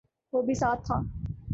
وہ 0.33 0.41
بھی 0.41 0.53
ساتھ 0.53 0.85
تھا 0.87 0.99